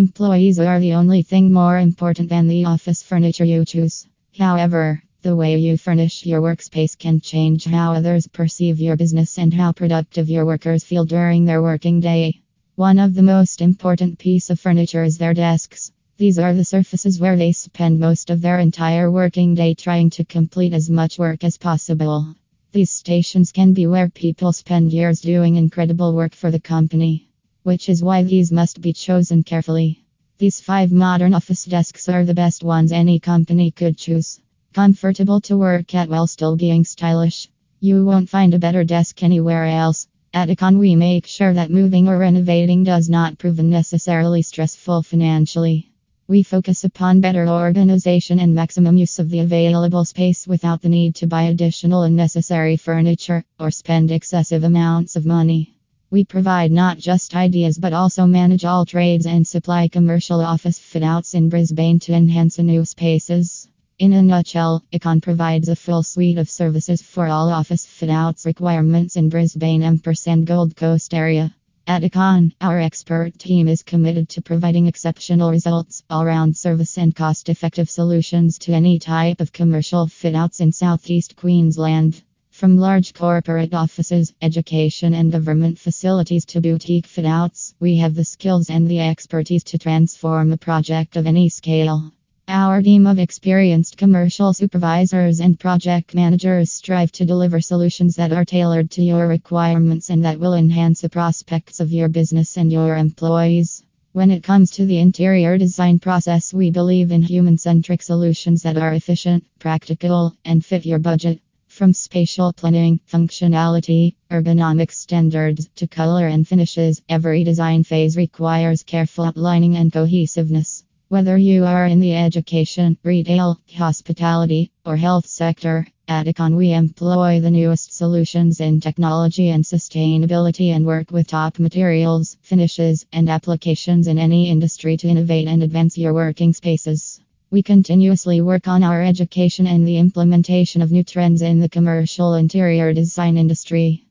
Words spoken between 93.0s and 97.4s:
of experienced commercial supervisors and project managers strive to